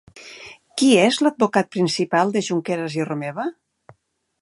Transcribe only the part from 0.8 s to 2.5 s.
Qui és l'advocat principal de